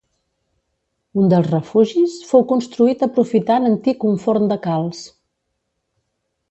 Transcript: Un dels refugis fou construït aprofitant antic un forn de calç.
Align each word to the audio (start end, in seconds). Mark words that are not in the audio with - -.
Un 1.23 1.29
dels 1.33 1.49
refugis 1.51 2.15
fou 2.31 2.47
construït 2.53 3.05
aprofitant 3.09 3.71
antic 3.73 4.09
un 4.13 4.21
forn 4.27 4.53
de 4.53 4.61
calç. 4.69 5.07